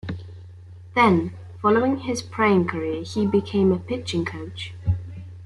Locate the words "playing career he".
2.23-3.27